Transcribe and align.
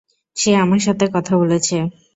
সে 0.37 0.51
আমার 0.55 0.81
সাথে 0.81 1.05
কথা 1.15 1.33
বলেছে। 1.37 1.75